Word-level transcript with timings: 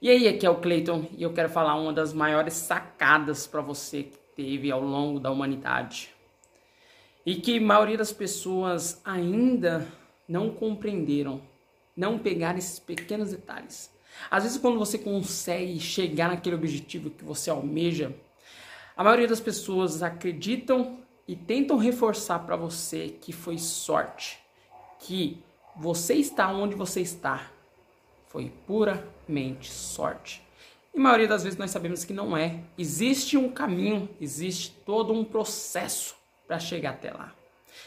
E 0.00 0.08
aí, 0.08 0.28
aqui 0.28 0.46
é 0.46 0.50
o 0.50 0.60
Clayton 0.60 1.06
e 1.16 1.24
eu 1.24 1.32
quero 1.32 1.48
falar 1.48 1.74
uma 1.74 1.92
das 1.92 2.12
maiores 2.12 2.54
sacadas 2.54 3.48
para 3.48 3.60
você 3.60 4.04
que 4.04 4.16
teve 4.36 4.70
ao 4.70 4.80
longo 4.80 5.18
da 5.18 5.28
humanidade. 5.28 6.14
E 7.26 7.34
que 7.34 7.58
a 7.58 7.60
maioria 7.60 7.98
das 7.98 8.12
pessoas 8.12 9.00
ainda 9.04 9.88
não 10.28 10.50
compreenderam, 10.50 11.42
não 11.96 12.16
pegaram 12.16 12.58
esses 12.58 12.78
pequenos 12.78 13.32
detalhes. 13.32 13.92
Às 14.30 14.44
vezes, 14.44 14.58
quando 14.58 14.78
você 14.78 14.98
consegue 14.98 15.80
chegar 15.80 16.28
naquele 16.28 16.54
objetivo 16.54 17.10
que 17.10 17.24
você 17.24 17.50
almeja, 17.50 18.14
a 18.96 19.02
maioria 19.02 19.26
das 19.26 19.40
pessoas 19.40 20.00
acreditam 20.00 21.00
e 21.26 21.34
tentam 21.34 21.76
reforçar 21.76 22.38
para 22.38 22.54
você 22.54 23.16
que 23.20 23.32
foi 23.32 23.58
sorte, 23.58 24.38
que 25.00 25.42
você 25.74 26.14
está 26.14 26.48
onde 26.52 26.76
você 26.76 27.00
está 27.00 27.50
foi 28.28 28.52
puramente 28.66 29.70
sorte. 29.70 30.42
E 30.94 30.98
a 30.98 31.02
maioria 31.02 31.28
das 31.28 31.44
vezes 31.44 31.58
nós 31.58 31.70
sabemos 31.70 32.04
que 32.04 32.12
não 32.12 32.36
é. 32.36 32.60
Existe 32.76 33.36
um 33.36 33.50
caminho, 33.50 34.08
existe 34.20 34.70
todo 34.84 35.12
um 35.12 35.24
processo 35.24 36.16
para 36.46 36.58
chegar 36.58 36.90
até 36.90 37.12
lá. 37.12 37.34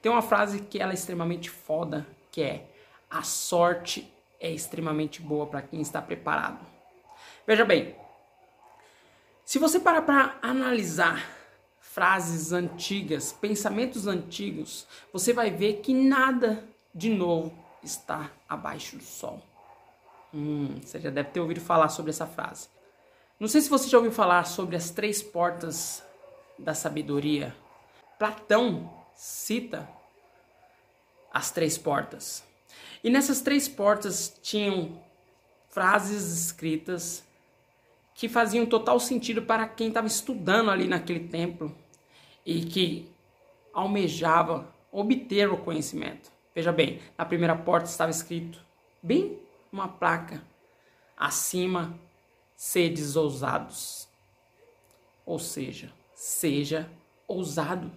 Tem 0.00 0.10
uma 0.10 0.22
frase 0.22 0.60
que 0.60 0.78
ela 0.78 0.92
é 0.92 0.94
extremamente 0.94 1.48
foda, 1.48 2.06
que 2.30 2.42
é: 2.42 2.66
a 3.10 3.22
sorte 3.22 4.12
é 4.40 4.50
extremamente 4.50 5.22
boa 5.22 5.46
para 5.46 5.62
quem 5.62 5.80
está 5.80 6.02
preparado. 6.02 6.64
Veja 7.46 7.64
bem, 7.64 7.96
se 9.44 9.58
você 9.58 9.78
parar 9.78 10.02
para 10.02 10.38
analisar 10.40 11.28
frases 11.80 12.52
antigas, 12.52 13.32
pensamentos 13.32 14.06
antigos, 14.06 14.86
você 15.12 15.32
vai 15.32 15.50
ver 15.50 15.80
que 15.80 15.92
nada 15.92 16.66
de 16.94 17.10
novo 17.10 17.52
está 17.82 18.30
abaixo 18.48 18.96
do 18.96 19.02
sol. 19.02 19.42
Hum, 20.34 20.80
você 20.82 20.98
já 20.98 21.10
deve 21.10 21.30
ter 21.30 21.40
ouvido 21.40 21.60
falar 21.60 21.88
sobre 21.88 22.10
essa 22.10 22.26
frase. 22.26 22.68
Não 23.38 23.48
sei 23.48 23.60
se 23.60 23.68
você 23.68 23.88
já 23.88 23.98
ouviu 23.98 24.12
falar 24.12 24.44
sobre 24.44 24.76
as 24.76 24.90
três 24.90 25.22
portas 25.22 26.02
da 26.58 26.74
sabedoria. 26.74 27.54
Platão 28.18 28.90
cita 29.14 29.88
as 31.32 31.50
três 31.50 31.76
portas. 31.76 32.44
E 33.02 33.10
nessas 33.10 33.40
três 33.40 33.68
portas 33.68 34.38
tinham 34.42 34.98
frases 35.68 36.44
escritas 36.44 37.24
que 38.14 38.28
faziam 38.28 38.64
total 38.64 39.00
sentido 39.00 39.42
para 39.42 39.66
quem 39.66 39.88
estava 39.88 40.06
estudando 40.06 40.70
ali 40.70 40.86
naquele 40.86 41.26
templo 41.28 41.74
e 42.46 42.64
que 42.64 43.10
almejava 43.72 44.72
obter 44.92 45.50
o 45.50 45.56
conhecimento. 45.56 46.30
Veja 46.54 46.70
bem, 46.70 47.00
na 47.16 47.24
primeira 47.24 47.56
porta 47.56 47.88
estava 47.88 48.10
escrito, 48.10 48.62
bem 49.02 49.41
uma 49.72 49.88
placa 49.88 50.42
acima, 51.16 51.98
sedes 52.54 53.16
ousados. 53.16 54.06
Ou 55.24 55.38
seja, 55.38 55.90
seja 56.14 56.88
ousado. 57.26 57.90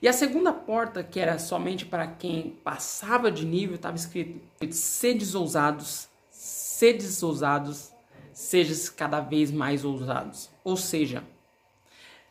E 0.00 0.08
a 0.08 0.12
segunda 0.12 0.52
porta, 0.52 1.02
que 1.02 1.20
era 1.20 1.38
somente 1.38 1.84
para 1.84 2.06
quem 2.06 2.50
passava 2.64 3.30
de 3.30 3.44
nível, 3.44 3.74
estava 3.74 3.96
escrito: 3.96 4.40
sedes 4.70 5.34
ousados, 5.34 6.08
sedes 6.30 7.22
ousados, 7.22 7.92
sejas 8.32 8.88
cada 8.88 9.20
vez 9.20 9.50
mais 9.50 9.84
ousados. 9.84 10.48
Ou 10.62 10.76
seja, 10.76 11.24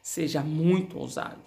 seja 0.01 0.41
muito 0.41 0.97
ousado. 0.97 1.41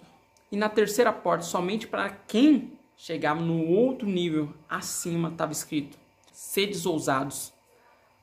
E 0.51 0.55
na 0.55 0.69
terceira 0.69 1.11
porta, 1.11 1.43
somente 1.43 1.87
para 1.87 2.09
quem 2.09 2.71
chegava 2.95 3.41
no 3.41 3.67
outro 3.67 4.07
nível 4.07 4.53
acima, 4.69 5.29
estava 5.29 5.51
escrito: 5.51 5.97
sedes 6.43 6.85
ousados, 6.85 7.53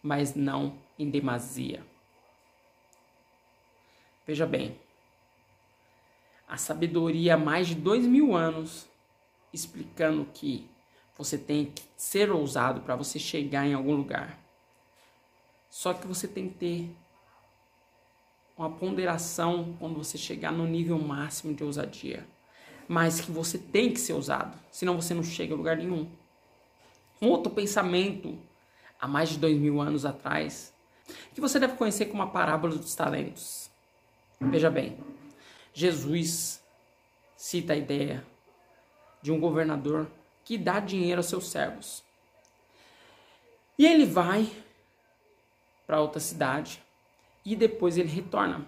mas 0.02 0.34
não 0.34 0.78
em 0.98 1.08
demasia. 1.08 1.82
Veja 4.27 4.46
bem, 4.46 4.78
a 6.46 6.58
sabedoria 6.58 7.34
há 7.34 7.38
mais 7.38 7.68
de 7.68 7.74
dois 7.74 8.04
mil 8.04 8.36
anos 8.36 8.86
explicando 9.55 10.27
que 10.34 10.68
você 11.17 11.39
tem 11.39 11.72
que 11.72 11.83
ser 11.96 12.30
ousado 12.30 12.83
para 12.83 12.95
você 12.95 13.18
chegar 13.18 13.67
em 13.67 13.72
algum 13.72 13.96
lugar. 13.96 14.39
Só 15.70 15.95
que 15.95 16.06
você 16.06 16.28
tem 16.28 16.50
que 16.50 16.55
ter 16.56 16.96
uma 18.55 18.70
ponderação 18.70 19.74
quando 19.78 19.96
você 19.96 20.18
chegar 20.18 20.52
no 20.52 20.66
nível 20.66 20.98
máximo 20.98 21.55
de 21.55 21.64
ousadia. 21.64 22.28
Mas 22.86 23.20
que 23.20 23.33
você 23.33 23.56
tem 23.56 23.90
que 23.92 23.98
ser 23.98 24.12
ousado, 24.12 24.58
senão 24.70 25.00
você 25.00 25.14
não 25.14 25.22
chega 25.22 25.55
a 25.55 25.56
lugar 25.56 25.78
nenhum 25.78 26.20
um 27.20 27.29
outro 27.29 27.53
pensamento 27.53 28.39
há 29.01 29.07
mais 29.07 29.31
de 29.31 29.39
dois 29.39 29.57
mil 29.57 29.81
anos 29.81 30.05
atrás, 30.05 30.73
que 31.35 31.41
você 31.41 31.58
deve 31.58 31.77
conhecer 31.77 32.07
como 32.07 32.23
a 32.23 32.27
parábola 32.27 32.77
dos 32.77 32.95
talentos. 32.95 33.70
Veja 34.41 34.70
bem, 34.70 34.97
Jesus 35.73 36.63
cita 37.36 37.73
a 37.73 37.77
ideia 37.77 38.25
de 39.23 39.31
um 39.31 39.41
governador 39.41 40.11
que 40.45 40.57
dá 40.57 40.81
dinheiro 40.81 41.19
aos 41.19 41.27
seus 41.27 41.48
servos. 41.48 42.03
E 43.79 43.87
ele 43.87 44.05
vai 44.05 44.51
para 45.87 46.01
outra 46.01 46.20
cidade 46.20 46.83
e 47.45 47.57
depois 47.57 47.97
ele 47.97 48.08
retorna. 48.08 48.67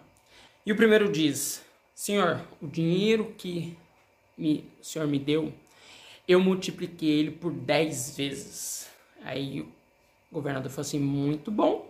E 0.65 0.73
o 0.73 0.77
primeiro 0.77 1.11
diz: 1.11 1.65
Senhor, 1.95 2.41
o 2.61 2.67
dinheiro 2.67 3.33
que 3.37 3.77
me, 4.37 4.71
o 4.81 4.85
Senhor 4.85 5.07
me 5.07 5.19
deu, 5.19 5.53
eu 6.33 6.41
multipliquei 6.41 7.21
ele 7.21 7.31
por 7.31 7.53
10 7.53 8.17
vezes. 8.17 8.89
Aí 9.23 9.61
o 9.61 9.69
governador 10.33 10.71
falou 10.71 10.83
assim: 10.83 10.99
muito 10.99 11.51
bom. 11.51 11.89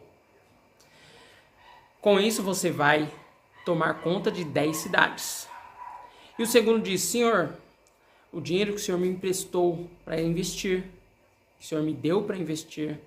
Com 2.01 2.21
isso 2.21 2.43
você 2.43 2.71
vai 2.71 3.11
tomar 3.65 4.03
conta 4.03 4.31
de 4.31 4.45
10 4.45 4.77
cidades. 4.77 5.49
E 6.39 6.43
o 6.43 6.47
segundo 6.47 6.83
diz: 6.83 7.03
Senhor, 7.03 7.55
o 8.33 8.41
dinheiro 8.41 8.73
que 8.73 8.81
o 8.81 8.83
Senhor 8.83 8.99
me 8.99 9.09
emprestou 9.09 9.89
para 10.05 10.21
investir, 10.21 10.85
que 11.59 11.65
o 11.65 11.69
Senhor 11.69 11.83
me 11.83 11.93
deu 11.93 12.23
para 12.23 12.37
investir, 12.37 12.99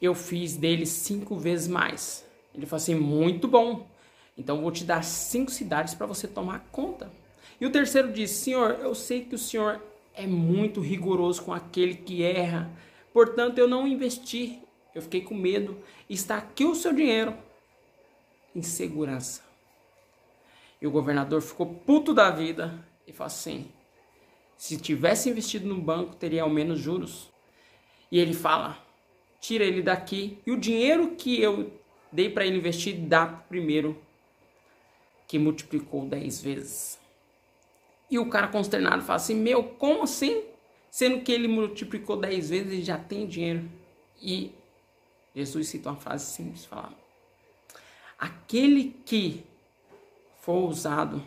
eu 0.00 0.14
fiz 0.14 0.56
dele 0.56 0.86
cinco 0.86 1.36
vezes 1.36 1.68
mais. 1.68 2.24
Ele 2.54 2.66
falou 2.66 2.82
assim: 2.82 2.94
muito 2.94 3.46
bom. 3.46 3.86
Então 4.36 4.60
vou 4.60 4.72
te 4.72 4.84
dar 4.84 5.04
cinco 5.04 5.50
cidades 5.50 5.94
para 5.94 6.06
você 6.06 6.26
tomar 6.26 6.66
conta. 6.72 7.10
E 7.60 7.66
o 7.66 7.70
terceiro 7.70 8.12
diz: 8.12 8.30
Senhor, 8.30 8.78
eu 8.80 8.94
sei 8.94 9.24
que 9.24 9.34
o 9.34 9.38
Senhor 9.38 9.80
é 10.14 10.26
muito 10.26 10.80
rigoroso 10.80 11.42
com 11.42 11.52
aquele 11.52 11.94
que 11.94 12.22
erra. 12.22 12.70
Portanto, 13.12 13.58
eu 13.58 13.68
não 13.68 13.86
investi. 13.86 14.60
Eu 14.94 15.02
fiquei 15.02 15.20
com 15.20 15.34
medo. 15.34 15.76
Está 16.08 16.36
aqui 16.36 16.64
o 16.64 16.74
seu 16.74 16.92
dinheiro 16.92 17.34
em 18.54 18.62
segurança. 18.62 19.42
E 20.80 20.86
o 20.86 20.90
governador 20.90 21.42
ficou 21.42 21.66
puto 21.66 22.14
da 22.14 22.30
vida 22.30 22.86
e 23.06 23.12
falou 23.12 23.26
assim: 23.26 23.66
se 24.56 24.76
tivesse 24.76 25.28
investido 25.28 25.66
no 25.66 25.80
banco, 25.80 26.14
teria 26.14 26.42
ao 26.42 26.50
menos 26.50 26.78
juros. 26.78 27.30
E 28.10 28.18
ele 28.18 28.34
fala: 28.34 28.78
tira 29.40 29.64
ele 29.64 29.82
daqui 29.82 30.38
e 30.46 30.52
o 30.52 30.58
dinheiro 30.58 31.16
que 31.16 31.40
eu 31.40 31.72
dei 32.12 32.30
para 32.30 32.46
ele 32.46 32.58
investir, 32.58 32.96
dá 32.96 33.26
primeiro 33.26 34.00
que 35.26 35.38
multiplicou 35.38 36.06
10 36.06 36.42
vezes. 36.42 37.03
E 38.14 38.18
o 38.20 38.30
cara 38.30 38.46
consternado 38.46 39.02
fala 39.02 39.16
assim: 39.16 39.34
Meu, 39.34 39.64
como 39.64 40.04
assim? 40.04 40.44
Sendo 40.88 41.24
que 41.24 41.32
ele 41.32 41.48
multiplicou 41.48 42.16
10 42.16 42.48
vezes 42.48 42.72
e 42.72 42.82
já 42.84 42.96
tem 42.96 43.26
dinheiro. 43.26 43.68
E 44.22 44.54
Jesus 45.34 45.66
cita 45.66 45.90
uma 45.90 45.96
frase 45.96 46.26
simples: 46.26 46.64
fala, 46.64 46.94
Aquele 48.16 48.94
que 49.04 49.44
for 50.42 50.68
usado 50.70 51.24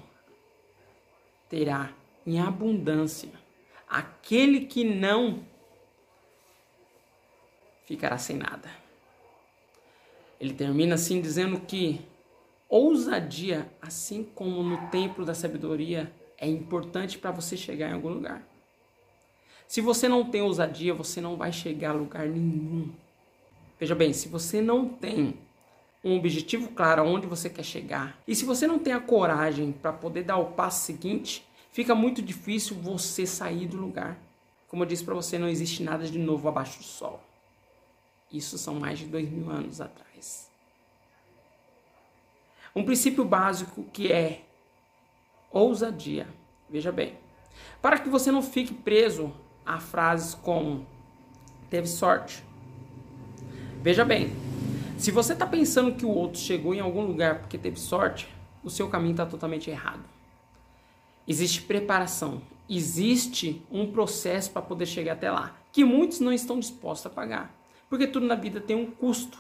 terá 1.50 1.92
em 2.26 2.40
abundância. 2.40 3.32
Aquele 3.90 4.62
que 4.62 4.86
não 4.86 5.44
ficará 7.84 8.18
sem 8.18 8.38
nada. 8.38 8.72
Ele 10.40 10.54
termina 10.54 10.96
assim 10.96 11.20
dizendo 11.20 11.60
que 11.60 12.00
ousadia, 12.70 13.70
assim 13.82 14.24
como 14.24 14.64
no 14.64 14.90
templo 14.90 15.26
da 15.26 15.34
sabedoria, 15.34 16.10
é 16.38 16.48
importante 16.48 17.18
para 17.18 17.32
você 17.32 17.58
chegar 17.58 17.90
em 17.90 17.94
algum 17.94 18.10
lugar. 18.10 18.48
Se 19.68 19.82
você 19.82 20.08
não 20.08 20.24
tem 20.24 20.42
ousadia, 20.42 20.94
você 20.94 21.20
não 21.20 21.36
vai 21.36 21.52
chegar 21.52 21.90
a 21.90 21.94
lugar 21.94 22.28
nenhum. 22.28 22.92
Veja 23.80 23.94
bem, 23.94 24.14
se 24.14 24.30
você 24.30 24.62
não 24.62 24.88
tem 24.88 25.38
um 26.04 26.16
objetivo 26.16 26.70
claro 26.70 27.02
aonde 27.02 27.28
você 27.28 27.50
quer 27.50 27.64
chegar, 27.64 28.18
e 28.28 28.34
se 28.34 28.46
você 28.46 28.66
não 28.66 28.80
tem 28.80 28.94
a 28.94 29.00
coragem 29.00 29.72
para 29.72 29.92
poder 29.92 30.24
dar 30.24 30.38
o 30.38 30.54
passo 30.54 30.86
seguinte, 30.86 31.46
fica 31.72 31.94
muito 31.94 32.22
difícil 32.22 32.78
você 32.78 33.26
sair 33.26 33.68
do 33.68 33.78
lugar. 33.78 34.18
Como 34.68 34.84
eu 34.84 34.88
disse 34.88 35.04
para 35.04 35.16
você, 35.16 35.38
não 35.38 35.50
existe 35.50 35.84
nada 35.84 36.06
de 36.06 36.18
novo 36.18 36.48
abaixo 36.48 36.80
do 36.80 36.86
sol. 36.86 37.22
Isso 38.32 38.58
são 38.58 38.76
mais 38.76 39.00
de 39.00 39.06
dois 39.06 39.30
mil 39.30 39.50
anos 39.50 39.82
atrás. 39.82 40.50
Um 42.76 42.84
princípio 42.84 43.26
básico 43.26 43.84
que 43.92 44.12
é 44.12 44.44
ousadia. 45.60 46.28
Veja 46.70 46.92
bem, 46.92 47.16
para 47.82 48.00
que 48.00 48.10
você 48.10 48.32
não 48.32 48.42
fique 48.42 48.74
preso 48.74 49.34
a 49.66 49.80
frases 49.80 50.34
como 50.34 50.86
teve 51.70 51.88
sorte. 51.88 52.44
Veja 53.82 54.04
bem, 54.04 54.34
Se 54.98 55.12
você 55.12 55.34
está 55.34 55.46
pensando 55.46 55.94
que 55.94 56.04
o 56.04 56.10
outro 56.10 56.40
chegou 56.40 56.74
em 56.74 56.80
algum 56.80 57.06
lugar 57.06 57.40
porque 57.40 57.56
teve 57.56 57.80
sorte, 57.80 58.28
o 58.64 58.70
seu 58.70 58.90
caminho 58.90 59.12
está 59.12 59.28
totalmente 59.28 59.70
errado. 59.70 60.04
Existe 61.28 61.62
preparação, 61.62 62.42
existe 62.68 63.62
um 63.72 63.92
processo 63.92 64.50
para 64.50 64.64
poder 64.64 64.88
chegar 64.88 65.14
até 65.14 65.30
lá, 65.30 65.56
que 65.72 65.84
muitos 65.84 66.20
não 66.20 66.34
estão 66.34 66.60
dispostos 66.60 67.06
a 67.06 67.14
pagar. 67.14 67.56
Porque 67.88 68.08
tudo 68.08 68.26
na 68.26 68.34
vida 68.34 68.60
tem 68.60 68.76
um 68.76 68.90
custo. 68.90 69.38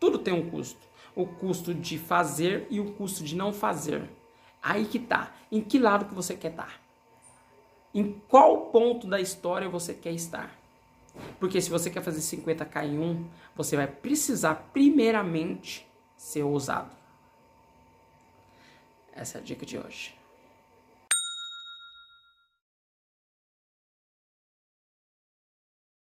Tudo 0.00 0.18
tem 0.18 0.32
um 0.32 0.48
custo. 0.48 0.80
O 1.14 1.26
custo 1.26 1.74
de 1.74 1.98
fazer 1.98 2.66
e 2.70 2.80
o 2.80 2.92
custo 2.92 3.22
de 3.22 3.36
não 3.36 3.52
fazer. 3.52 4.08
Aí 4.64 4.86
que 4.86 4.98
tá. 4.98 5.30
Em 5.52 5.60
que 5.60 5.78
lado 5.78 6.06
que 6.06 6.14
você 6.14 6.34
quer 6.34 6.52
estar? 6.52 6.64
Tá? 6.64 6.72
Em 7.94 8.18
qual 8.26 8.62
ponto 8.68 9.06
da 9.06 9.20
história 9.20 9.68
você 9.68 9.92
quer 9.92 10.12
estar? 10.12 10.58
Porque 11.38 11.60
se 11.60 11.68
você 11.68 11.90
quer 11.90 12.02
fazer 12.02 12.20
50k 12.20 12.86
em 12.86 12.98
um, 12.98 13.28
você 13.54 13.76
vai 13.76 13.86
precisar 13.86 14.70
primeiramente 14.72 15.86
ser 16.16 16.42
ousado. 16.42 16.90
Essa 19.12 19.38
é 19.38 19.40
a 19.42 19.44
dica 19.44 19.66
de 19.66 19.78
hoje. 19.78 20.16